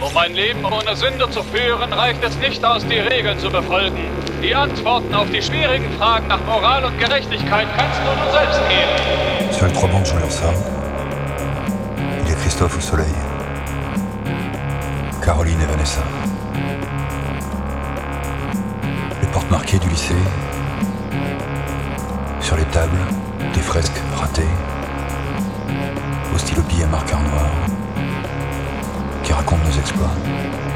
[0.00, 4.08] Um ein Leben ohne Sünde zu führen, reicht es nicht aus, die Regeln zu befolgen.
[4.42, 9.52] Die Antworten auf die schwierigen Fragen nach Moral und Gerechtigkeit kannst du nur selbst geben.
[9.52, 10.64] Seuls trois bandes ont leurs armes.
[12.24, 13.14] Il est Christophe au soleil,
[15.22, 16.02] Caroline et Vanessa.
[19.20, 20.14] Les portes marquées du lycée,
[22.40, 23.04] sur les tables,
[23.52, 24.54] des fresques ratées,
[26.34, 27.79] au stylo à marqueur noir.
[29.40, 30.69] raconte nos exploits.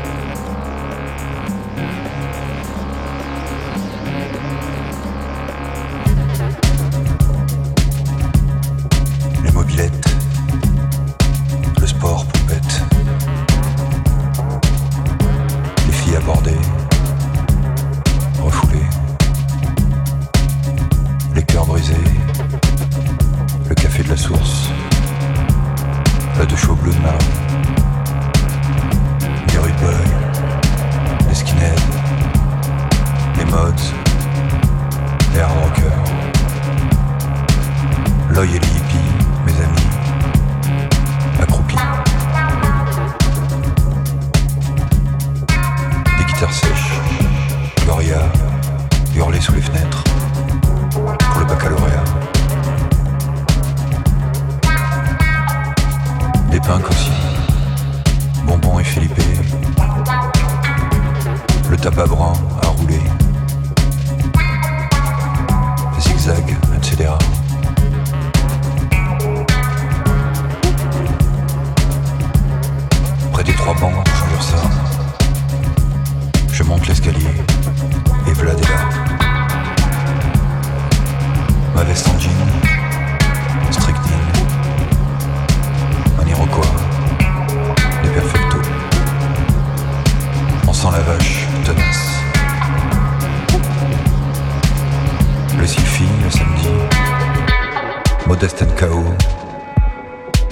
[98.35, 99.05] Modeste K.O.,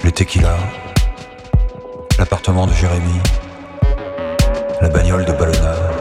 [0.04, 0.56] le tequila,
[2.16, 3.19] l'appartement de Jérémy,
[4.81, 5.92] la bagnole de Ballonard.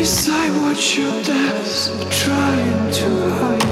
[0.00, 1.90] Decide what your death's
[2.24, 3.62] trying to hide.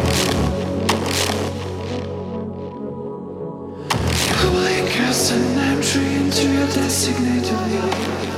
[4.26, 8.37] You blink as an entry into your designated life.